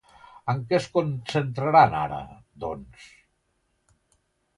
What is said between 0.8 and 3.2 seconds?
concentraran ara, doncs?